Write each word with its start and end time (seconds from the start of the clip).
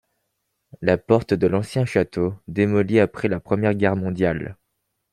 La 0.81 0.97
porte 0.97 1.35
de 1.35 1.45
l'ancien 1.45 1.85
château, 1.85 2.33
démoli 2.47 2.99
après 2.99 3.27
la 3.27 3.39
Première 3.39 3.75
Guerre 3.75 3.95
mondiale. 3.95 4.57